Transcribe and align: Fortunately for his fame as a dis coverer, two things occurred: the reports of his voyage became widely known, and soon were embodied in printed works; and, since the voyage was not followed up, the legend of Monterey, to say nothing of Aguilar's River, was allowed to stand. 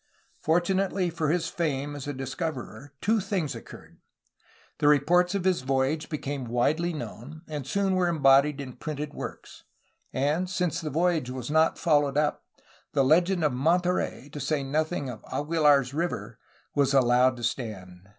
Fortunately 0.39 1.11
for 1.11 1.29
his 1.29 1.47
fame 1.47 1.95
as 1.95 2.07
a 2.07 2.13
dis 2.13 2.33
coverer, 2.33 2.91
two 3.01 3.19
things 3.19 3.53
occurred: 3.53 3.99
the 4.79 4.87
reports 4.87 5.35
of 5.35 5.43
his 5.43 5.61
voyage 5.61 6.09
became 6.09 6.45
widely 6.45 6.91
known, 6.91 7.43
and 7.47 7.67
soon 7.67 7.93
were 7.93 8.07
embodied 8.07 8.59
in 8.59 8.73
printed 8.73 9.13
works; 9.13 9.63
and, 10.11 10.49
since 10.49 10.81
the 10.81 10.89
voyage 10.89 11.29
was 11.29 11.51
not 11.51 11.77
followed 11.77 12.17
up, 12.17 12.43
the 12.93 13.03
legend 13.05 13.43
of 13.43 13.53
Monterey, 13.53 14.27
to 14.31 14.39
say 14.39 14.63
nothing 14.63 15.07
of 15.07 15.23
Aguilar's 15.31 15.93
River, 15.93 16.39
was 16.73 16.95
allowed 16.95 17.37
to 17.37 17.43
stand. 17.43 18.09